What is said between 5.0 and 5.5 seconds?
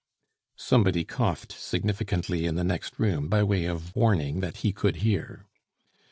hear.